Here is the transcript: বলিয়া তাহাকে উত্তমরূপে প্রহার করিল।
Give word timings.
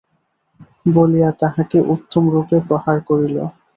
বলিয়া 0.93 1.29
তাহাকে 1.41 1.77
উত্তমরূপে 1.93 2.57
প্রহার 2.67 2.97
করিল। 3.07 3.37